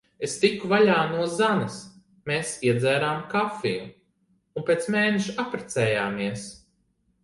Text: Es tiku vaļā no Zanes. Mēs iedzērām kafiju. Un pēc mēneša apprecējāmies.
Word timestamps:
Es 0.27 0.31
tiku 0.43 0.69
vaļā 0.69 0.95
no 1.11 1.27
Zanes. 1.33 1.75
Mēs 2.31 2.55
iedzērām 2.71 3.23
kafiju. 3.37 3.87
Un 4.59 4.69
pēc 4.73 4.93
mēneša 4.99 5.41
apprecējāmies. 5.49 6.53